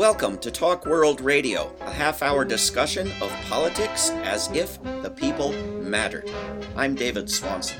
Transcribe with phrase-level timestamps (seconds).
[0.00, 5.52] Welcome to Talk World Radio, a half hour discussion of politics as if the people
[5.82, 6.26] mattered.
[6.74, 7.76] I'm David Swanson.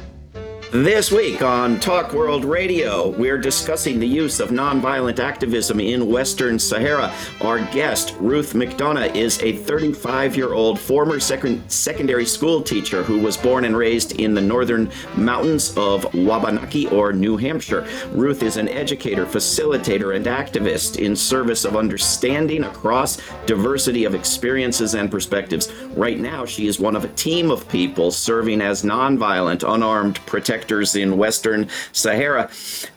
[0.72, 6.60] This week on Talk World Radio, we're discussing the use of nonviolent activism in Western
[6.60, 7.12] Sahara.
[7.40, 13.18] Our guest, Ruth McDonough, is a 35 year old former sec- secondary school teacher who
[13.18, 17.84] was born and raised in the northern mountains of Wabanaki or New Hampshire.
[18.12, 24.94] Ruth is an educator, facilitator, and activist in service of understanding across diversity of experiences
[24.94, 25.72] and perspectives.
[25.96, 30.59] Right now, she is one of a team of people serving as nonviolent, unarmed protectors
[30.60, 32.50] sectors in Western Sahara.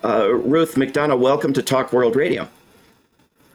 [0.04, 2.50] Uh, Ruth McDonough, welcome to Talk World Radio.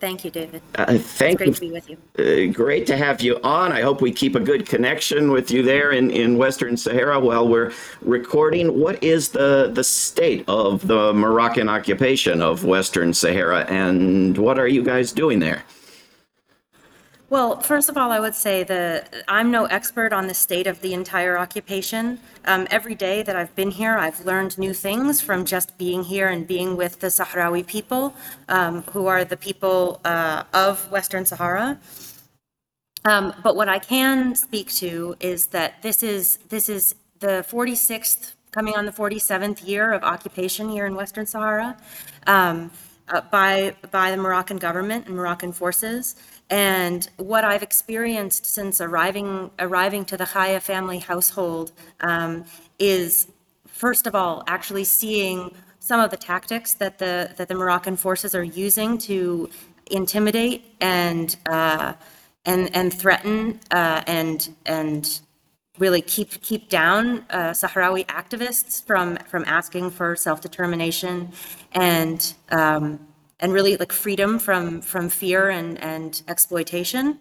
[0.00, 0.62] Thank you, David.
[0.76, 1.54] Uh, thank it's great you.
[1.54, 2.48] to be with you.
[2.48, 3.70] Uh, great to have you on.
[3.70, 7.46] I hope we keep a good connection with you there in, in Western Sahara while
[7.46, 8.80] we're recording.
[8.80, 14.68] What is the, the state of the Moroccan occupation of Western Sahara, and what are
[14.68, 15.64] you guys doing there?
[17.30, 20.80] Well, first of all, I would say that I'm no expert on the state of
[20.80, 22.20] the entire occupation.
[22.46, 26.28] Um, every day that I've been here, I've learned new things from just being here
[26.28, 28.14] and being with the Sahrawi people,
[28.48, 31.78] um, who are the people uh, of Western Sahara.
[33.04, 38.32] Um, but what I can speak to is that this is this is the 46th,
[38.52, 41.76] coming on the 47th year of occupation here in Western Sahara
[42.26, 42.70] um,
[43.08, 46.16] uh, by by the Moroccan government and Moroccan forces.
[46.50, 52.44] And what I've experienced since arriving arriving to the Khaya family household um,
[52.78, 53.28] is,
[53.66, 58.34] first of all, actually seeing some of the tactics that the that the Moroccan forces
[58.34, 59.48] are using to
[59.90, 61.92] intimidate and uh,
[62.44, 65.20] and and threaten uh, and and
[65.78, 71.32] really keep keep down uh, Sahrawi activists from from asking for self determination
[71.72, 73.00] and um,
[73.40, 77.18] and really like freedom from from fear and and exploitation.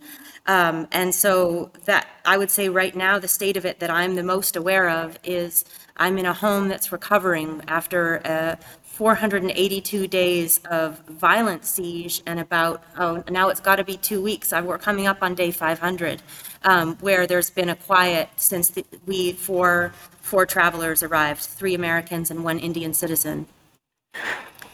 [0.48, 4.16] Um, and so that I would say right now the state of it that I'm
[4.16, 5.66] the most aware of is
[5.98, 8.56] I'm in a home that's recovering after uh,
[8.98, 14.52] 482 days of violent siege and about oh now it's got to be two weeks.
[14.52, 16.24] I, we're coming up on day 500,
[16.64, 22.32] um, where there's been a quiet since the, we four four travelers arrived, three Americans
[22.32, 23.46] and one Indian citizen.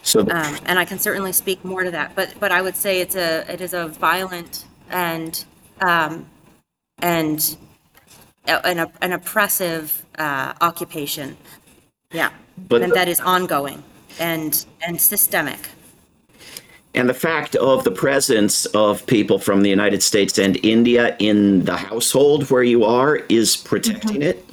[0.02, 3.00] So, Um, and I can certainly speak more to that, but, but I would say
[3.00, 5.44] it's a, it is a violent and,
[5.80, 6.26] um,
[6.98, 7.56] and
[8.46, 11.36] a- an, an oppressive, uh, occupation.
[12.10, 12.30] Yeah.
[12.68, 13.82] But- And that is ongoing
[14.18, 15.58] and, and systemic.
[16.94, 21.64] and the fact of the presence of people from the United States and India in
[21.64, 24.44] the household where you are is protecting it.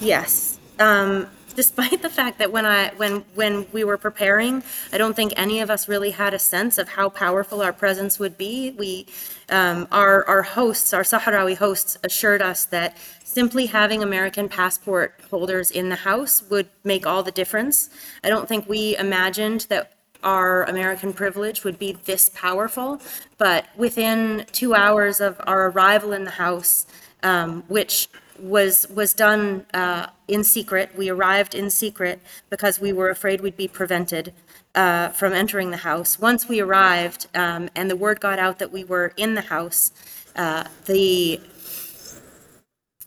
[0.00, 0.58] Yes.
[0.78, 4.62] Um, despite the fact that when I when when we were preparing,
[4.92, 8.18] I don't think any of us really had a sense of how powerful our presence
[8.20, 8.72] would be.
[8.78, 9.06] We
[9.48, 15.70] um, our our hosts, our Sahrawi hosts, assured us that simply having American passport holders
[15.70, 17.90] in the house would make all the difference.
[18.22, 23.00] I don't think we imagined that our American privilege would be this powerful,
[23.38, 26.86] but within two hours of our arrival in the house,
[27.22, 28.08] um, which
[28.40, 30.90] was was done uh, in secret.
[30.96, 32.20] We arrived in secret
[32.50, 34.32] because we were afraid we'd be prevented
[34.74, 36.18] uh, from entering the house.
[36.18, 39.92] Once we arrived, um, and the word got out that we were in the house,
[40.36, 41.40] uh, the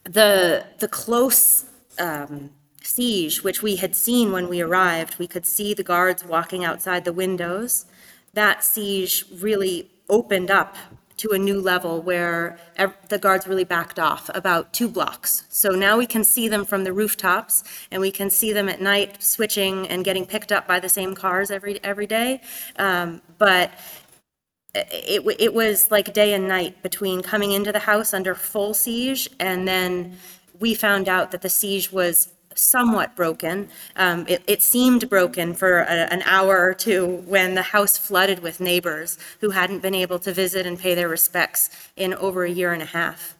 [0.03, 1.65] the the close
[1.99, 2.51] um,
[2.81, 7.05] siege, which we had seen when we arrived, we could see the guards walking outside
[7.05, 7.85] the windows.
[8.33, 10.75] That siege really opened up
[11.19, 15.43] to a new level where ev- the guards really backed off about two blocks.
[15.49, 18.81] So now we can see them from the rooftops, and we can see them at
[18.81, 22.41] night switching and getting picked up by the same cars every every day.
[22.77, 23.71] Um, but
[24.73, 29.27] it, it was like day and night between coming into the house under full siege
[29.39, 30.15] and then
[30.59, 33.69] we found out that the siege was somewhat broken.
[33.95, 38.39] Um, it, it seemed broken for a, an hour or two when the house flooded
[38.39, 42.51] with neighbors who hadn't been able to visit and pay their respects in over a
[42.51, 43.38] year and a half.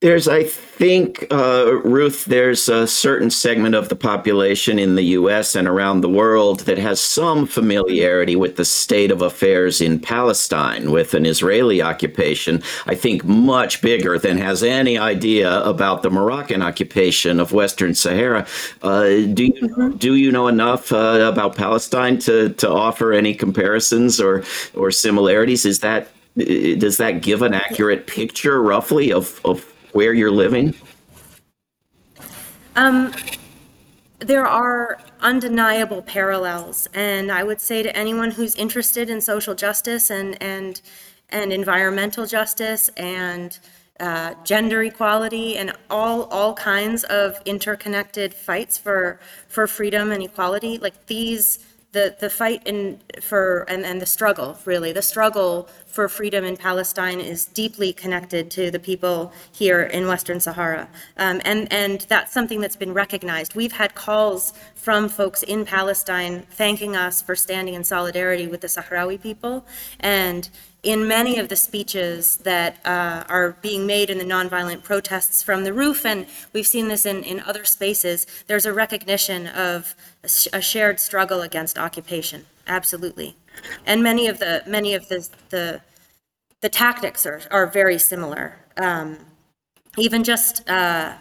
[0.00, 5.56] There's, I think, uh, Ruth, there's a certain segment of the population in the US
[5.56, 10.92] and around the world that has some familiarity with the state of affairs in Palestine
[10.92, 16.62] with an Israeli occupation, I think much bigger than has any idea about the Moroccan
[16.62, 18.46] occupation of Western Sahara.
[18.82, 19.02] Uh,
[19.34, 24.44] do, you, do you know enough uh, about Palestine to, to offer any comparisons or,
[24.74, 25.64] or similarities?
[25.64, 26.06] Is that
[26.36, 30.74] does that give an accurate picture roughly of, of where you're living?
[34.20, 40.10] there are undeniable parallels, and I would say to anyone who's interested in social justice
[40.10, 40.80] and and
[41.30, 43.58] and environmental justice and
[44.00, 50.78] uh, gender equality and all all kinds of interconnected fights for for freedom and equality,
[50.78, 51.58] like these
[51.92, 56.56] the, the fight in for and, and the struggle really the struggle for freedom in
[56.56, 60.88] Palestine is deeply connected to the people here in Western Sahara.
[61.16, 63.54] Um, and and that's something that's been recognized.
[63.54, 68.68] We've had calls from folks in Palestine thanking us for standing in solidarity with the
[68.68, 69.66] Sahrawi people.
[70.00, 70.48] And
[70.82, 75.64] in many of the speeches that uh, are being made in the nonviolent protests from
[75.64, 80.28] the roof, and we've seen this in, in other spaces, there's a recognition of a,
[80.28, 82.46] sh- a shared struggle against occupation.
[82.66, 83.34] Absolutely,
[83.86, 85.80] and many of the many of the the,
[86.60, 88.56] the tactics are, are very similar.
[88.76, 89.18] Um,
[89.96, 91.14] even just uh,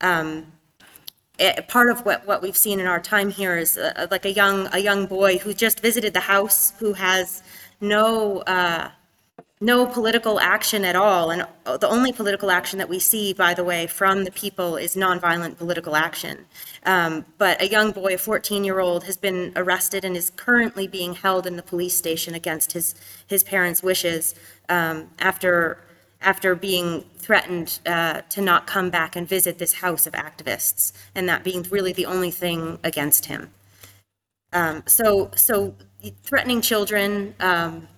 [0.00, 0.46] um,
[1.38, 4.32] eh, part of what, what we've seen in our time here is uh, like a
[4.32, 7.42] young a young boy who just visited the house who has
[7.80, 8.90] no uh,
[9.64, 13.64] no political action at all, and the only political action that we see, by the
[13.64, 16.44] way, from the people is nonviolent political action.
[16.84, 21.46] Um, but a young boy, a 14-year-old, has been arrested and is currently being held
[21.46, 22.94] in the police station against his
[23.26, 24.34] his parents' wishes
[24.68, 25.78] um, after
[26.20, 31.26] after being threatened uh, to not come back and visit this house of activists, and
[31.26, 33.50] that being really the only thing against him.
[34.52, 35.74] Um, so so
[36.22, 37.34] threatening children.
[37.40, 37.88] Um,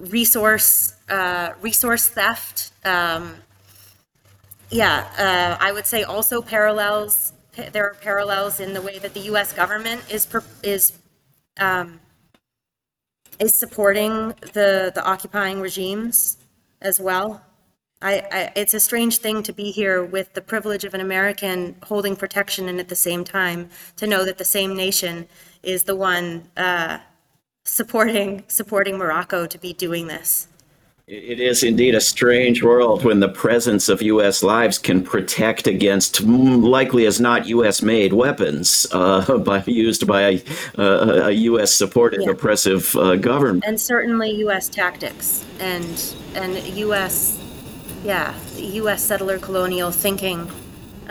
[0.00, 2.72] resource uh, resource theft.
[2.84, 3.36] Um,
[4.70, 7.32] yeah, uh, I would say also parallels.
[7.72, 9.52] There are parallels in the way that the U.S.
[9.52, 10.26] government is
[10.62, 10.98] is
[11.58, 12.00] um,
[13.38, 16.38] is supporting the the occupying regimes
[16.80, 17.42] as well.
[18.00, 21.76] I, I, it's a strange thing to be here with the privilege of an American
[21.84, 25.28] holding protection and at the same time to know that the same nation
[25.62, 26.98] is the one uh,
[27.64, 30.48] supporting supporting Morocco to be doing this.
[31.08, 34.42] It is indeed a strange world when the presence of U.S.
[34.44, 37.82] lives can protect against mm, likely as not U.S.
[37.82, 40.42] made weapons uh, by, used by a,
[40.78, 40.82] a,
[41.26, 41.72] a U.S.
[41.72, 42.30] supported Yeah.
[42.30, 43.64] oppressive uh, government.
[43.66, 44.68] And certainly U.S.
[44.68, 47.38] tactics and and U.S.
[48.04, 49.02] yeah U.S.
[49.02, 50.50] settler colonial thinking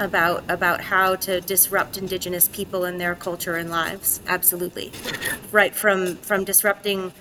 [0.02, 4.20] about about how to disrupt indigenous people and their culture and lives.
[4.28, 4.92] Absolutely,
[5.52, 7.14] right from from disrupting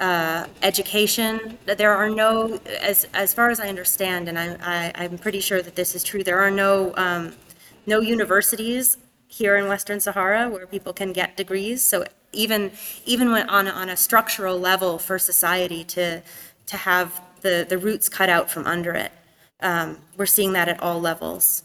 [0.00, 1.58] uh, education.
[1.66, 5.60] There are no, as as far as I understand, and I, I I'm pretty sure
[5.60, 6.22] that this is true.
[6.22, 7.34] There are no um,
[7.86, 8.96] no universities
[9.26, 11.82] here in Western Sahara where people can get degrees.
[11.82, 12.72] So even
[13.04, 16.22] even when on a, on a structural level for society to
[16.66, 19.12] to have the the roots cut out from under it,
[19.60, 21.64] um, we're seeing that at all levels.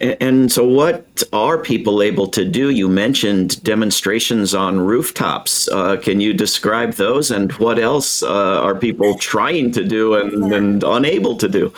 [0.00, 2.70] And so, what are people able to do?
[2.70, 5.68] You mentioned demonstrations on rooftops.
[5.68, 10.52] Uh, can you describe those, and what else uh, are people trying to do and,
[10.52, 11.72] and unable to do?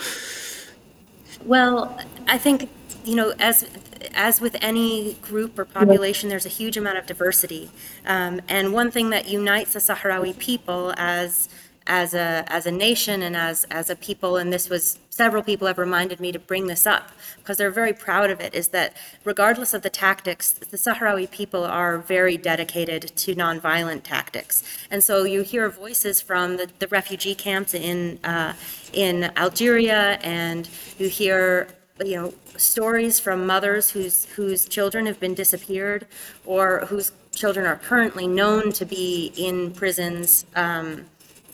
[1.45, 1.97] Well,
[2.27, 2.69] I think,
[3.05, 3.69] you know, as,
[4.13, 7.69] as with any group or population, there's a huge amount of diversity.
[8.05, 11.47] Um, and one thing that unites the Sahrawi people as,
[11.87, 15.65] as a, as a nation and as, as a people, and this was, several people
[15.67, 18.95] have reminded me to bring this up because they're very proud of it, is that
[19.23, 24.63] regardless of the tactics, the Sahrawi people are very dedicated to nonviolent tactics.
[24.91, 28.53] And so you hear voices from the, the refugee camps in, uh,
[28.93, 31.69] in Algeria, and you hear
[32.03, 36.05] you know, stories from mothers whose, whose children have been disappeared
[36.45, 41.05] or whose children are currently known to be in prisons um,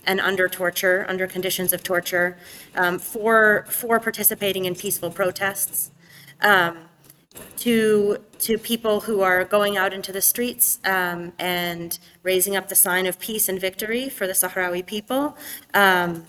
[0.05, 2.37] and under torture, under conditions of torture,
[2.75, 5.91] um, for, for participating in peaceful protests.
[6.41, 6.89] Um,
[7.57, 12.75] to, to people who are going out into the streets um, and raising up the
[12.75, 15.35] sign of peace and victory for the Sahrawi people
[15.73, 16.25] um,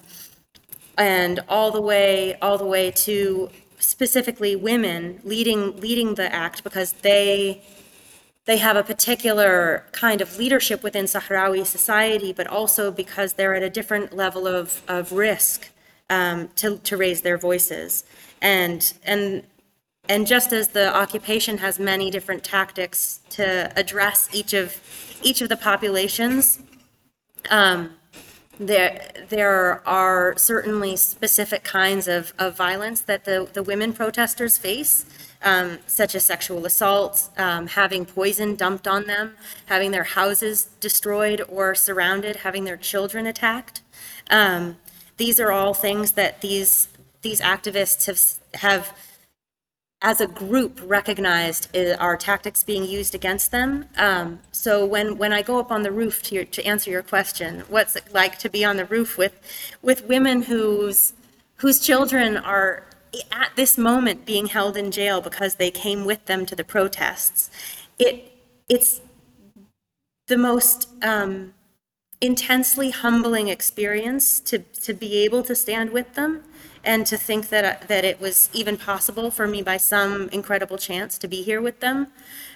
[0.97, 6.93] and all the way all the way to specifically women leading leading the act because
[6.93, 7.63] they
[8.47, 13.63] they have a particular kind of leadership within Sahrawi society, but also because they're at
[13.63, 15.71] a different level of, of risk
[16.11, 18.05] um, to, to raise their voices.
[18.43, 19.45] And, and,
[20.09, 24.79] and just as the occupation has many different tactics to address each of,
[25.23, 26.61] each of the populations,
[28.61, 35.07] there, there are certainly specific kinds of, of violence that the, the women protesters face,
[35.45, 39.37] um, such as sexual assault, um, having poison dumped on them,
[39.67, 43.83] having their houses destroyed or surrounded, having their children attacked.
[44.31, 44.79] Um,
[45.19, 46.89] these are all things that these,
[47.23, 48.97] these activists have, have
[50.01, 53.87] as a group recognized uh, our tactics being used against them.
[53.97, 57.03] Um, so when, when I go up on the roof to, your, to answer your
[57.03, 59.41] question, what's it like to be on the roof with,
[59.83, 61.13] with women whose,
[61.57, 62.85] whose children are
[63.33, 67.51] at this moment being held in jail because they came with them to the protests?
[67.99, 68.33] It,
[68.69, 69.01] it's
[70.27, 71.55] the most um,
[72.21, 76.43] intensely humbling experience to, to be able to stand with them
[76.85, 81.19] and to think that, that it was even possible for me by some incredible chance
[81.19, 82.09] to be here with them.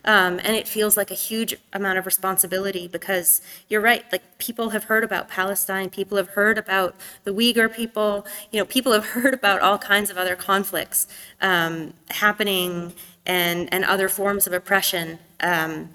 [0.04, 4.70] Um, and it feels like a huge amount of responsibility because you're right, like people
[4.70, 6.94] have heard about Palestine, people have heard about
[7.24, 11.06] the Uyghur people, you know, people have heard about all kinds of other conflicts
[11.40, 12.92] um, happening
[13.26, 15.18] and, and other forms of oppression.
[15.40, 15.90] Um,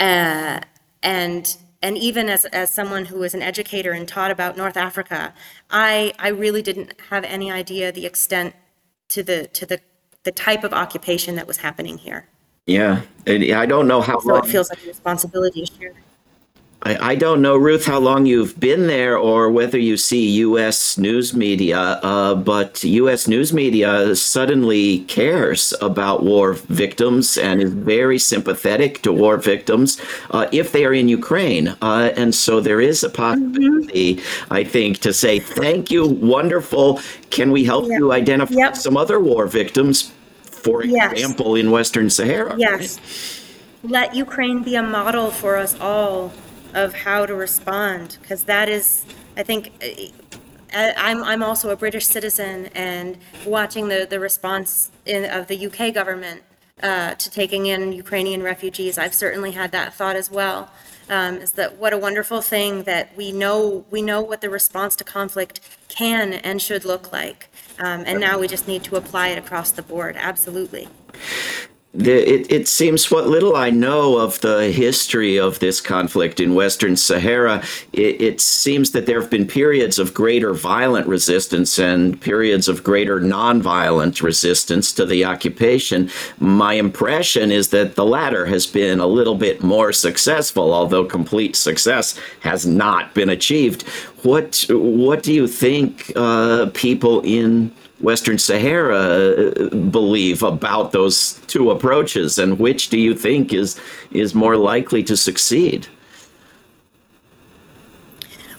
[0.00, 0.60] uh,
[1.02, 5.34] and and even as, as someone who was an educator and taught about North Africa,
[5.70, 8.54] I, I really didn't have any idea the extent
[9.08, 9.80] to the, to the,
[10.22, 12.26] the type of occupation that was happening here.
[12.66, 14.46] Yeah, and I don't know how So long.
[14.46, 15.96] it feels like a responsibility shared.
[16.86, 20.98] I, I don't know, Ruth, how long you've been there or whether you see U.S.
[20.98, 23.26] news media, uh, but U.S.
[23.26, 29.98] news media suddenly cares about war victims and is very sympathetic to war victims
[30.32, 31.68] uh, if they are in Ukraine.
[31.80, 37.00] Uh, and so there is a possibility, I think, to say, thank you, wonderful.
[37.30, 37.96] Can we help Yeah.
[37.98, 38.76] you identify Yep.
[38.76, 40.12] some other war victims?
[40.42, 41.12] For Yes.
[41.12, 42.54] example, in Western Sahara.
[42.58, 42.98] Yes.
[43.82, 46.32] Let Ukraine be a model for us all
[46.74, 49.04] of how to respond, because that is,
[49.36, 50.08] I think, eh,
[50.72, 53.16] I- I'm, I'm also a British citizen, and
[53.46, 56.42] watching the, the response in, of the UK government
[56.82, 60.70] uh, to taking in Ukrainian refugees, I've certainly had that thought as well.
[61.08, 64.96] Um, is that what a wonderful thing that we know we know what the response
[64.96, 69.28] to conflict can and should look like, um, and now we just need to apply
[69.28, 70.16] it across the board.
[70.18, 70.88] Absolutely.
[71.96, 76.56] The, it, it seems what little I know of the history of this conflict in
[76.56, 82.20] Western Sahara, it, it seems that there have been periods of greater violent resistance and
[82.20, 86.10] periods of greater nonviolent resistance to the occupation.
[86.40, 91.54] My impression is that the latter has been a little bit more successful, although complete
[91.54, 93.82] success has not been achieved.
[94.24, 97.70] What what do you think uh, people in
[98.04, 103.80] Western Sahara uh, believe about those two approaches, and which do you think is
[104.10, 105.88] is more likely to succeed?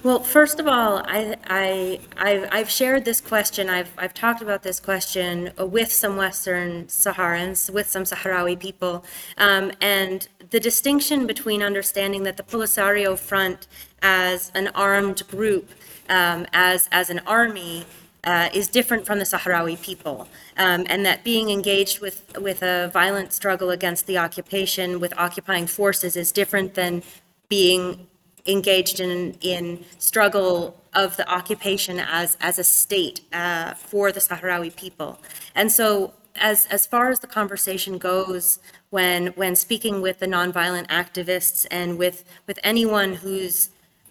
[0.05, 4.61] Well, first of all, I, I, I've, I've shared this question, I've, I've talked about
[4.61, 9.03] this question with some Western Saharans, with some Sahrawi people,
[9.39, 13.65] um, and the distinction between understanding that the Polisario Front
[14.03, 15.71] as an armed group,
[16.07, 17.85] um, as, as an army,
[18.25, 20.27] uh, is different from the Sahrawi people,
[20.57, 25.67] um, and that being engaged with, with a violent struggle against the occupation with occupying
[25.67, 27.03] forces is different than
[27.49, 28.07] being
[28.45, 34.75] engaged in, in struggle of the occupation as, as a state uh, for the Sahrawi
[34.75, 35.19] people.
[35.53, 40.87] And so as, as far as the conversation goes, when, when speaking with the nonviolent
[40.87, 43.69] activists and with, with anyone who's,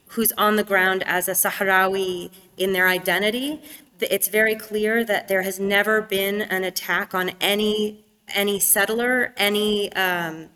[0.09, 3.63] who's on the ground as a Sahrawi in their identity,
[4.01, 9.93] it's very clear that there has never been an attack on any, any settler, any,
[9.93, 10.49] um,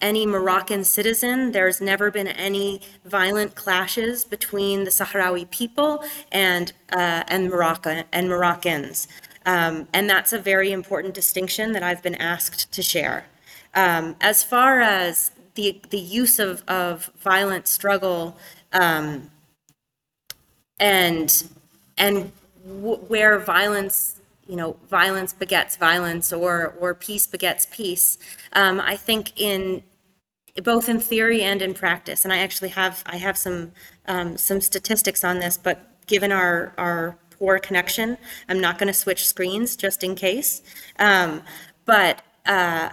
[0.00, 1.52] any Moroccan citizen.
[1.52, 8.28] There's never been any violent clashes between the Sahrawi people and uh, and Morocco and
[8.28, 9.08] Moroccans,
[9.46, 13.26] um, and that's a very important distinction that I've been asked to share.
[13.74, 18.36] Um, as far as the the use of of violent struggle
[18.72, 19.30] um,
[20.78, 21.44] and
[21.98, 22.32] and
[22.64, 28.18] where violence you know violence begets violence or or peace begets peace.
[28.52, 29.82] Um, i think in
[30.64, 33.72] both in theory and in practice and i actually have i have some
[34.06, 38.92] um, some statistics on this but given our our poor connection i'm not going to
[38.92, 40.62] switch screens just in case.
[40.98, 41.42] Um,
[41.86, 42.90] but uh,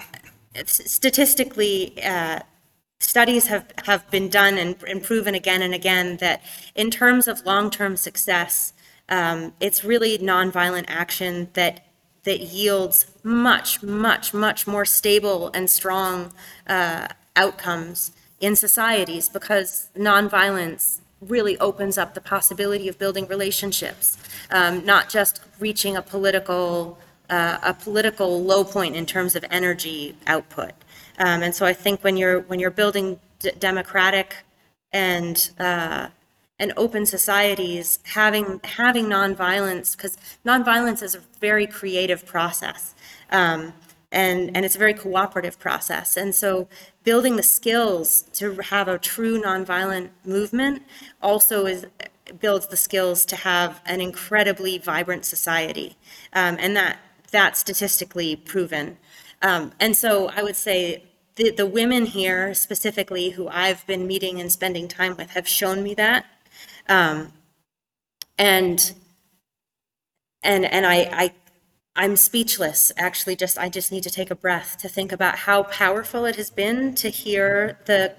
[0.65, 2.39] statistically uh,
[2.99, 6.41] studies have, have been done and, and proven again and again that
[6.75, 8.73] in terms of long-term success,
[9.09, 11.83] um, it's really nonviolent action that
[12.23, 16.33] that yields much, much, much more stable and strong
[16.67, 18.11] uh, outcomes
[18.41, 24.17] in societies because nonviolence really opens up the possibility of building relationships,
[24.51, 26.97] um, not just reaching a political
[27.29, 30.71] uh, a political low point in terms of energy output.
[31.19, 34.35] Um, and so I think when you're when you're building d- democratic
[34.91, 36.07] and uh,
[36.59, 42.95] and open societies having having nonviolence because nonviolence is a very creative process
[43.31, 43.73] um,
[44.11, 46.15] and and it's a very cooperative process.
[46.17, 46.67] And so
[47.03, 50.83] building the skills to have a true nonviolent movement
[51.21, 51.85] also is
[52.39, 55.95] builds the skills to have an incredibly vibrant society
[56.33, 56.99] um, and that
[57.31, 58.97] that's statistically proven.
[59.41, 61.03] Um, and so i would say
[61.35, 65.83] the, the women here specifically who i've been meeting and spending time with have shown
[65.83, 66.25] me that
[66.89, 67.33] um,
[68.37, 68.93] and
[70.43, 71.33] and and I, I
[71.95, 72.91] I'm speechless.
[72.97, 76.35] Actually, just I just need to take a breath to think about how powerful it
[76.35, 78.15] has been to hear the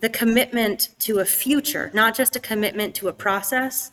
[0.00, 3.92] the commitment to a future, not just a commitment to a process,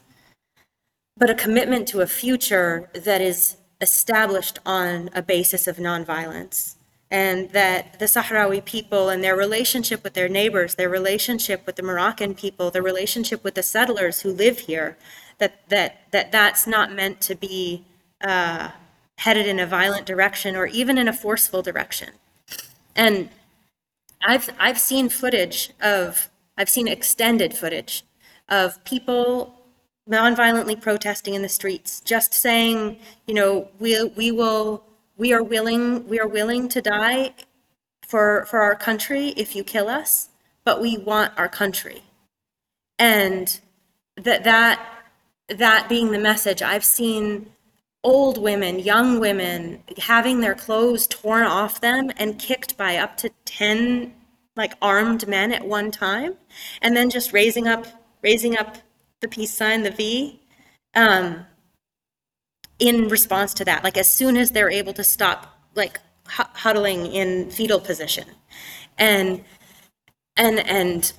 [1.15, 6.75] but a commitment to a future that is established on a basis of nonviolence
[7.11, 11.83] and that the Sahrawi people and their relationship with their neighbors, their relationship with the
[11.83, 14.97] Moroccan people, their relationship with the settlers who live here,
[15.37, 17.85] that that that that's not meant to be
[18.21, 18.69] uh,
[19.17, 22.11] headed in a violent direction or even in a forceful direction.
[22.95, 23.29] And
[24.21, 28.03] I've I've seen footage of I've seen extended footage
[28.47, 29.55] of people
[30.09, 34.83] nonviolently protesting in the streets, just saying, you know, we we will
[35.21, 37.31] we are willing we are willing to die
[38.01, 40.29] for for our country if you kill us
[40.63, 42.03] but we want our country.
[42.99, 43.59] And
[44.15, 44.83] that that
[45.47, 47.51] that being the message i've seen
[48.03, 53.29] old women young women having their clothes torn off them and kicked by up to
[53.45, 54.13] 10
[54.55, 56.35] like armed men at one time
[56.81, 57.85] and then just raising up
[58.21, 58.77] raising up
[59.19, 60.39] the peace sign the v
[60.95, 61.45] um,
[62.81, 67.49] in response to that like as soon as they're able to stop like huddling in
[67.51, 68.25] fetal position.
[68.97, 69.43] And
[70.35, 71.13] and and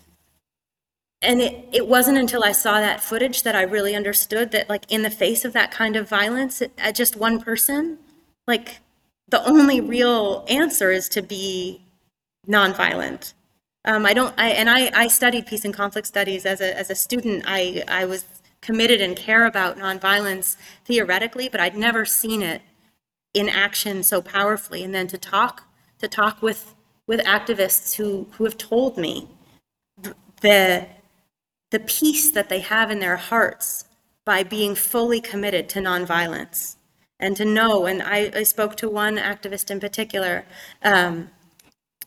[1.23, 4.91] and it, it wasn't until i saw that footage that i really understood that like
[4.91, 7.99] in the face of that kind of violence at just one person
[8.47, 8.81] like
[9.29, 11.83] the only real answer is to be
[12.47, 13.33] nonviolent.
[13.85, 16.47] Um, i don't i and i i studied peace and conflict studies.
[16.47, 18.25] As a as a student i i was
[18.63, 22.63] committed and care about nonviolence theoretically, but I'd never seen it
[23.35, 24.83] in action so powerfully.
[24.83, 25.65] And then to talk
[25.99, 26.75] to talk with
[27.07, 29.29] with activists who who have told me
[30.41, 30.87] the
[31.71, 33.85] the peace that they have in their hearts
[34.25, 36.77] by being fully committed to nonviolence
[37.19, 40.45] and to know and i, I spoke to one activist in particular
[40.83, 41.31] um,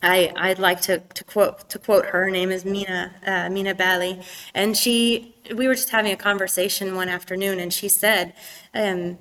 [0.02, 2.26] I, I'd like to, to quote to quote her.
[2.26, 4.22] Her name is Mina uh, Mina Bali,
[4.54, 8.34] and she we were just having a conversation one afternoon, and she said,
[8.74, 9.18] um,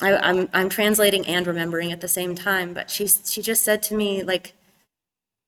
[0.00, 3.82] I, I'm I'm translating and remembering at the same time, but she she just said
[3.84, 4.54] to me like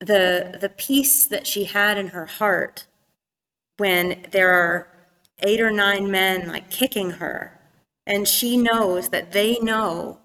[0.00, 2.86] the the peace that she had in her heart
[3.78, 4.88] when there are
[5.40, 7.58] eight or nine men like kicking her,
[8.06, 10.18] and she knows that they know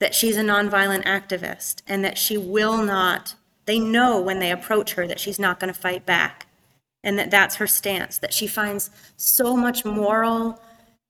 [0.00, 4.94] that she's a nonviolent activist and that she will not they know when they approach
[4.94, 6.46] her that she's not going to fight back
[7.04, 10.60] and that that's her stance, that she finds so much moral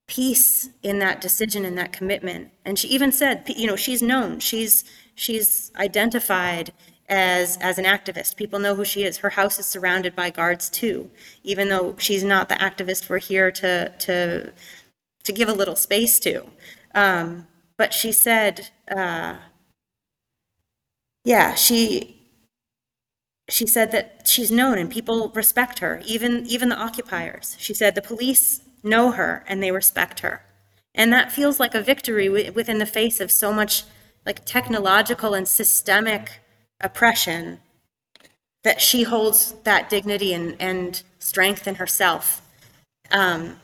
[0.07, 2.51] peace in that decision and that commitment.
[2.65, 4.85] And she even said, you know, she's known, she's
[5.15, 6.73] she's identified
[7.09, 8.37] as as an activist.
[8.37, 9.19] People know who she is.
[9.19, 11.11] Her house is surrounded by guards too,
[11.43, 14.53] even though she's not the activist we're here to to
[15.25, 16.45] to give a little space to.
[16.95, 19.37] Um, but she said, uh,
[21.25, 22.22] yeah, she
[23.49, 27.57] she said that she's known and people respect her, even even the occupiers.
[27.59, 30.43] She said the police know her and they respect her.
[30.95, 33.85] And that feels like a victory within the face of so much
[34.27, 36.41] like technological and systemic
[36.81, 37.61] oppression
[38.63, 42.43] that she holds that dignity and, and strength in herself.
[43.11, 43.57] Um,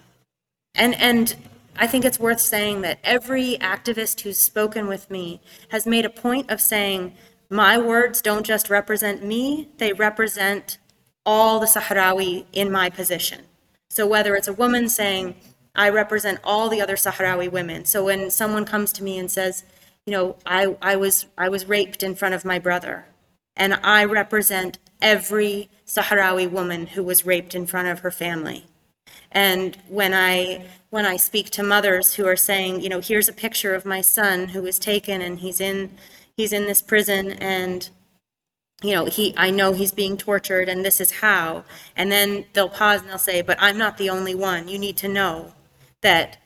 [0.75, 1.37] and and
[1.77, 6.11] I think it's worth saying that every activist who's spoken with me has made a
[6.11, 7.15] point of saying
[7.51, 10.79] my words don't just represent me, they represent
[11.25, 13.43] all the Sahrawi in my position.
[13.91, 15.35] So whether it's a woman saying,
[15.75, 17.85] I represent all the other Sahrawi women.
[17.85, 19.65] So when someone comes to me and says,
[20.07, 23.07] you know, I, I was I was raped in front of my brother,
[23.57, 28.65] and I represent every Sahrawi woman who was raped in front of her family.
[29.31, 33.33] And when I when I speak to mothers who are saying, you know, here's a
[33.33, 35.91] picture of my son who was taken and he's in
[36.39, 37.91] he's in this prison and
[38.81, 41.65] you know he i know he's being tortured and this is how.
[41.95, 44.69] And then they'll pause and they'll say but i'm not the only one.
[44.69, 45.53] You need to know
[46.01, 46.39] that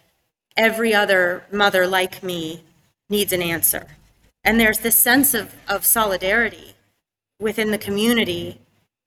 [0.56, 2.64] every other mother like me
[3.08, 3.86] needs an answer.
[4.42, 6.74] And there's this sense of, of solidarity
[7.38, 8.60] within the community.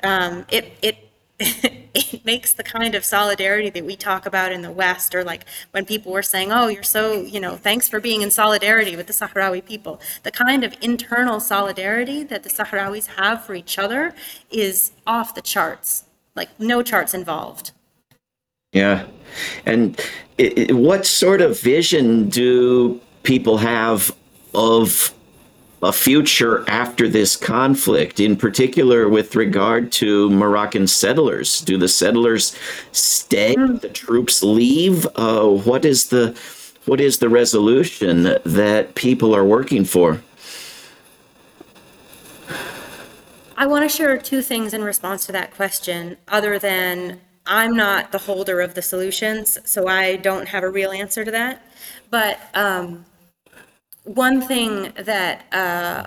[0.04, 1.05] Um, it, it
[1.40, 5.46] it makes the kind of solidarity that we talk about in the West, or like
[5.72, 9.08] when people were saying, oh, you're so, you know, thanks for being in solidarity with
[9.08, 10.00] the Sahrawi people.
[10.24, 14.14] The kind of internal solidarity that the Sahrawis have for each other
[14.52, 17.72] is off the charts, like no charts involved.
[18.72, 19.08] Yeah.
[19.66, 20.00] And
[20.38, 24.14] it, it, what sort of vision do people have
[24.54, 25.15] of
[25.84, 31.62] a future after this conflict, in particular with regard to Moroccan settlers?
[31.62, 32.58] Do the settlers
[32.92, 33.56] stay?
[33.56, 35.06] The troops leave?
[35.16, 36.38] Uh, what is the
[36.86, 40.22] what is the resolution that people are working for?
[43.58, 48.12] I want to share two things in response to that question, other than I'm not
[48.12, 51.64] the holder of the solutions, so I don't have a real answer to that.
[52.10, 53.06] But um,
[54.06, 56.06] one thing that uh,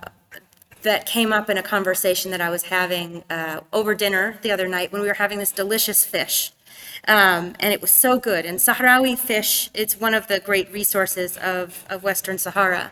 [0.83, 4.69] that came up in a conversation that I was having uh, over dinner the other
[4.69, 6.53] night when we were having this delicious fish.
[7.07, 8.45] Um, and it was so good.
[8.45, 12.91] And Sahrawi fish, it's one of the great resources of, of Western Sahara.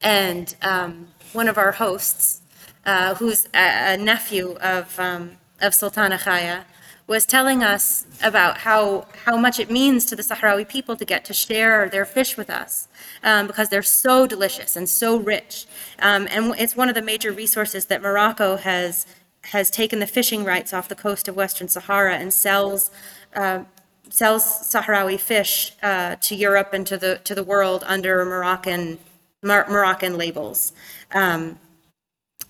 [0.00, 2.40] And um, one of our hosts,
[2.86, 6.64] uh, who's a, a nephew of, um, of Sultana Khaya,
[7.08, 11.24] was telling us about how, how much it means to the Sahrawi people to get
[11.24, 12.86] to share their fish with us
[13.24, 15.66] um, because they're so delicious and so rich.
[16.00, 19.06] Um, and it's one of the major resources that Morocco has,
[19.44, 22.90] has taken the fishing rights off the coast of Western Sahara and sells,
[23.34, 23.64] uh,
[24.10, 28.98] sells Sahrawi fish uh, to Europe and to the, to the world under Moroccan,
[29.42, 30.72] Mar- Moroccan labels.
[31.12, 31.58] Um,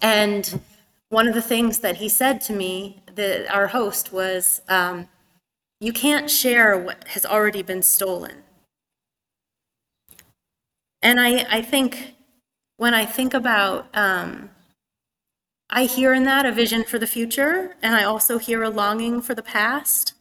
[0.02, 0.60] and
[1.10, 5.08] one of the things that he said to me the, our host was, um,
[5.80, 8.44] you can't share what has already been stolen.
[11.02, 12.14] And I, I think
[12.76, 14.50] when I think about, um,
[15.68, 19.20] I hear in that a vision for the future, and I also hear a longing
[19.20, 20.14] for the past,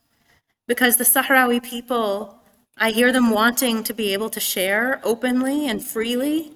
[0.67, 2.39] because the Sahrawi people,
[2.77, 6.51] I hear them wanting to be able to share openly and freely.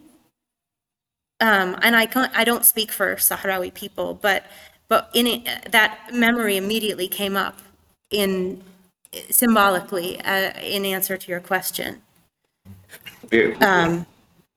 [1.40, 4.44] Um, and I, can't, I don't speak for Sahrawi people, but
[4.92, 7.60] but in it, that memory immediately came up
[8.10, 8.62] in
[9.30, 12.02] symbolically uh, in answer to your question.
[13.62, 14.06] Um,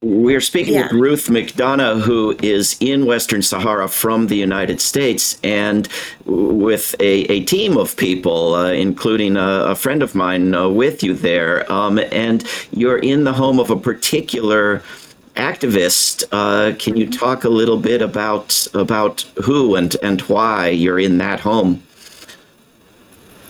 [0.03, 0.83] we're speaking yeah.
[0.83, 5.88] with Ruth McDonough, who is in Western Sahara from the United States, and
[6.25, 11.05] with a, a team of people, uh, including a, a, friend of mine uh, with
[11.05, 11.70] you there.
[11.73, 14.83] Um, and you're in the home of a particular
[15.35, 16.25] activist.
[16.33, 21.18] Uh, can you talk a little bit about about who and and why you're in
[21.18, 21.83] that home?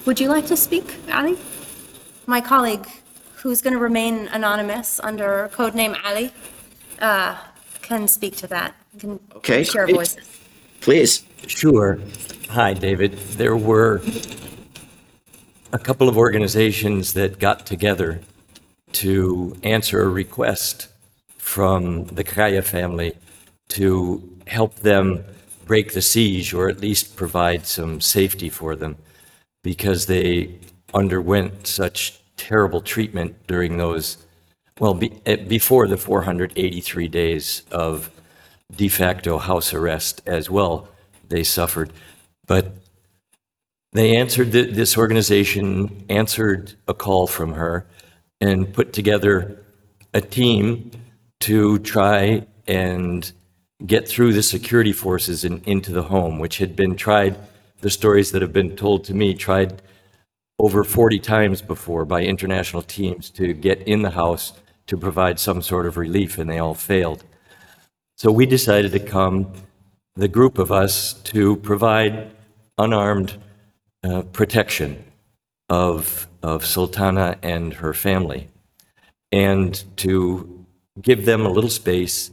[0.06, 1.38] Would you like to speak, Ali?
[2.26, 2.86] My colleague,
[3.36, 6.32] who's going to remain anonymous under codename Ali,
[7.00, 7.36] uh,
[7.82, 8.74] can speak to that.
[8.98, 9.96] Can okay, share great.
[9.96, 10.40] voices.
[10.80, 11.24] Please.
[11.46, 11.98] Sure.
[12.50, 13.18] Hi, David.
[13.36, 14.00] There were
[15.72, 18.20] a couple of organizations that got together
[18.92, 20.88] to answer a request
[21.44, 23.12] from the Khaya family
[23.68, 25.22] to help them
[25.66, 28.96] break the siege or at least provide some safety for them
[29.62, 30.58] because they
[30.94, 34.16] underwent such terrible treatment during those,
[34.80, 38.10] well, be, eh, before the 483 days of
[38.74, 40.88] de facto house arrest as well,
[41.28, 41.92] they suffered.
[42.46, 42.72] But
[43.92, 47.86] they answered, the, this organization answered a call from her
[48.40, 49.62] and put together
[50.14, 50.90] a team
[51.44, 53.30] to try and
[53.84, 57.36] get through the security forces and into the home, which had been tried,
[57.82, 59.82] the stories that have been told to me, tried
[60.58, 64.54] over 40 times before by international teams to get in the house
[64.86, 67.24] to provide some sort of relief, and they all failed.
[68.16, 69.52] So we decided to come,
[70.16, 72.30] the group of us, to provide
[72.78, 73.34] unarmed
[74.02, 75.04] uh, protection
[75.68, 78.48] of, of Sultana and her family,
[79.30, 80.53] and to
[81.00, 82.30] give them a little space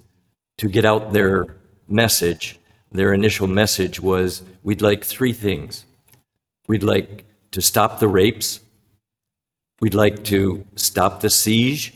[0.58, 1.56] to get out their
[1.88, 2.60] message.
[2.92, 5.86] Their initial message was we'd like three things.
[6.68, 8.62] We'd like to stop the rapes,
[9.82, 11.94] we'd like to stop the siege,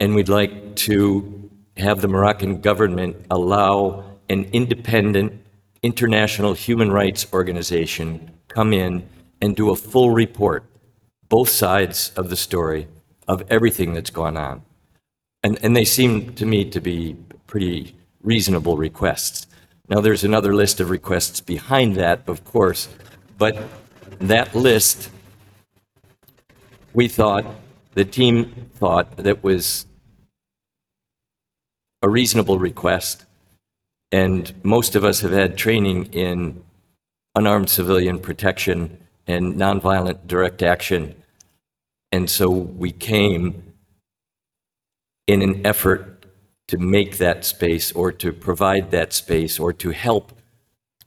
[0.00, 5.40] and we'd like to have the Moroccan government allow an independent
[5.82, 9.08] international human rights organization come in
[9.40, 10.64] and do a full report,
[11.28, 12.88] both sides of the story,
[13.28, 14.62] of everything that's gone on.
[15.42, 19.46] And, and they seem to me to be pretty reasonable requests.
[19.88, 22.88] Now, there's another list of requests behind that, of course,
[23.36, 23.58] but
[24.20, 25.10] that list,
[26.94, 27.44] we thought,
[27.94, 29.86] the team thought that was
[32.02, 33.24] a reasonable request.
[34.10, 36.62] And most of us have had training in
[37.34, 41.14] unarmed civilian protection and nonviolent direct action.
[42.12, 43.71] And so we came
[45.26, 46.26] in an effort
[46.68, 50.32] to make that space or to provide that space or to help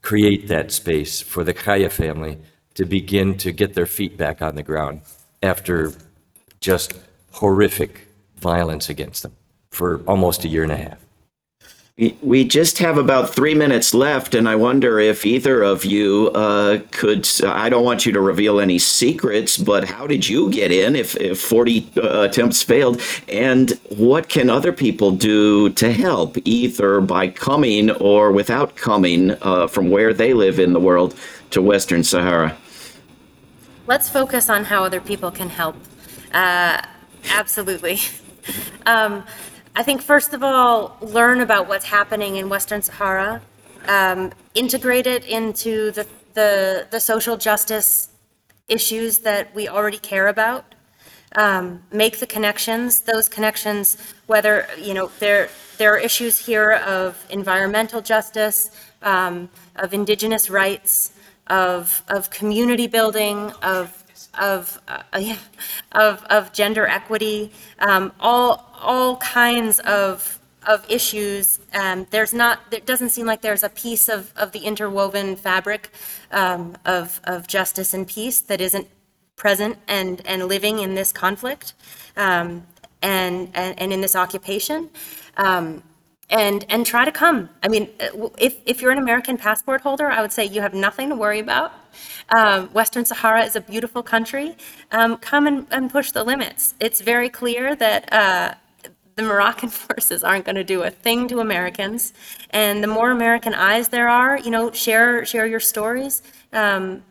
[0.02, 2.38] create that space for the Khaya family
[2.76, 5.02] to begin to get their feet back on the ground
[5.42, 5.94] after
[6.60, 6.94] just
[7.32, 9.36] horrific violence against them
[9.70, 11.05] for almost a year and a half.
[11.98, 16.80] We- just have about three minutes left, and I wonder if either of you uh,
[16.92, 17.26] could.
[17.46, 21.16] I don't want you to reveal any secrets, but how did you get in if,
[21.16, 23.02] if 40 uh, attempts failed?
[23.30, 29.68] And what can other people do to help, either by coming or without coming uh,
[29.68, 31.16] from where they live in the world
[31.52, 32.58] to Western Sahara?
[33.88, 35.78] Let's focus on how other people can help.
[36.34, 36.82] Uh,
[37.30, 38.00] absolutely.
[38.86, 39.24] Um,
[39.78, 43.42] I think, first of all, learn about what's happening in Western Sahara,
[43.90, 48.08] um, integrate it into the, the, the social justice
[48.70, 50.76] issues that we already care about.
[51.36, 57.22] Um, make the connections, those connections, whether, you know, there, there are issues here of
[57.30, 61.12] environmental justice, um, of indigenous rights,
[61.48, 64.05] of, of community building, of,
[64.40, 65.02] of, uh,
[65.92, 71.60] of, of gender equity, um, all, all kinds of, of issues.
[71.74, 75.92] Um, there's not, it doesn't seem like there's a piece of, of the interwoven fabric
[76.32, 78.88] um, of, of justice and peace that isn't
[79.36, 81.74] present and, and living in this conflict
[82.16, 82.66] um,
[83.02, 84.90] and, and, and in this occupation.
[85.38, 85.84] Um,
[86.30, 87.50] and, and try to come.
[87.62, 90.74] I mean, uh, if, if you're an American passport holder, I would say you have
[90.74, 91.74] nothing to worry about.
[92.30, 94.58] Um, Western Sahara is a beautiful country.
[94.92, 96.74] Um, come and, and push the limits.
[96.80, 98.56] It's very clear that uh,
[99.16, 102.14] the Moroccan forces aren't going to do a thing to Americans.
[102.50, 106.22] And the more American eyes there are, you know, share share your stories,
[106.54, 107.04] um,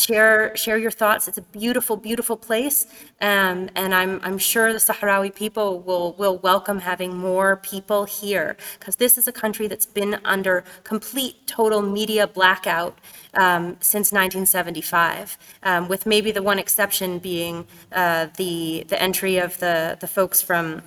[0.00, 1.28] share share your thoughts.
[1.28, 2.86] It's a beautiful, beautiful place,
[3.20, 8.56] um, and I'm I'm sure the Sahrawi people will will welcome having more people here
[8.78, 12.98] because this is a country that's been under complete, total media blackout
[13.34, 19.58] um, since 1975, um, with maybe the one exception being uh, the the entry of
[19.58, 20.82] the the folks from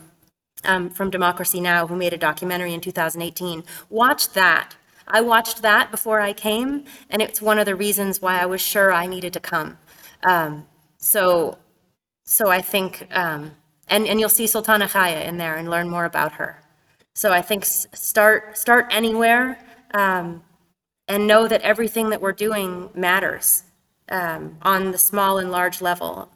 [0.65, 1.87] um, from Democracy Now!
[1.87, 3.63] who made a documentary in 2018.
[3.89, 4.75] Watch that.
[5.07, 8.61] I watched that before I came, and it's one of the reasons why I was
[8.61, 9.77] sure I needed to come.
[10.23, 10.65] Um,
[10.97, 11.57] so,
[12.25, 13.51] so I think, um,
[13.87, 16.61] and, and you'll see Sultana Khaya in there and learn more about her.
[17.15, 19.59] So I think start start anywhere,
[19.93, 20.43] um,
[21.07, 23.63] and know that everything that we're doing matters
[24.09, 26.29] um, on the small and large level.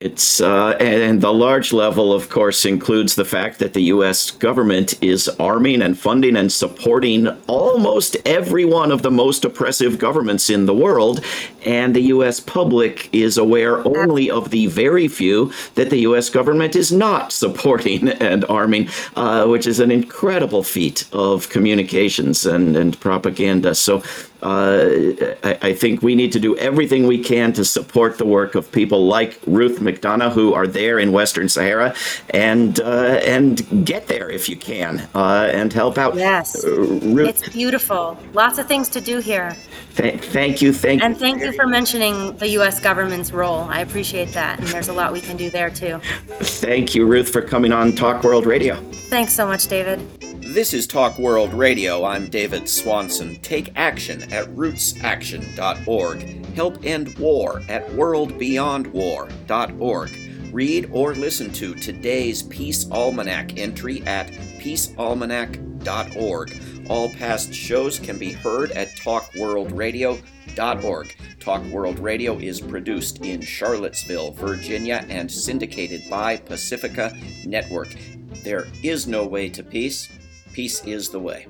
[0.00, 4.30] It's uh, and the large level, of course, includes the fact that the U.S.
[4.30, 10.48] government is arming and funding and supporting almost every one of the most oppressive governments
[10.48, 11.22] in the world,
[11.66, 12.40] and the U.S.
[12.40, 16.30] public is aware only of the very few that the U.S.
[16.30, 22.74] government is not supporting and arming, uh, which is an incredible feat of communications and
[22.74, 23.74] and propaganda.
[23.74, 24.02] So.
[24.42, 28.54] Uh, I, I think we need to do everything we can to support the work
[28.54, 31.94] of people like Ruth McDonough, who are there in Western Sahara,
[32.30, 36.14] and uh, and get there if you can, uh, and help out.
[36.14, 36.64] Yes.
[36.64, 38.18] Ruth, It's beautiful.
[38.32, 39.56] Lots of things to do here.
[39.96, 41.20] Th- thank you, thank And you.
[41.20, 42.78] thank you for mentioning the U.S.
[42.80, 43.60] government's role.
[43.68, 45.98] I appreciate that, and there's a lot we can do there, too.
[46.40, 48.76] Thank you, Ruth, for coming on Talk World Radio.
[48.92, 50.00] Thanks so much, David.
[50.42, 52.04] This is Talk World Radio.
[52.04, 53.36] I'm David Swanson.
[53.36, 56.46] Take action at rootsaction.org.
[56.54, 60.10] Help end war at worldbeyondwar.org.
[60.52, 64.26] Read or listen to today's Peace Almanac entry at
[64.58, 66.50] peacealmanac.org.
[66.90, 71.16] All past shows can be heard at talkworldradio.org.
[71.38, 77.94] Talk World Radio is produced in Charlottesville, Virginia, and syndicated by Pacifica Network.
[78.42, 80.08] There is no way to peace.
[80.52, 81.46] Peace is the way.